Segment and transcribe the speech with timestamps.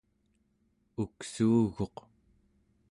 [1.01, 1.95] uksuuguq